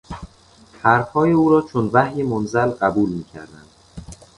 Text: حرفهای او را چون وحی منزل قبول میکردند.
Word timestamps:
حرفهای 0.81 1.31
او 1.31 1.49
را 1.49 1.61
چون 1.61 1.89
وحی 1.93 2.23
منزل 2.23 2.69
قبول 2.69 3.09
میکردند. 3.09 3.67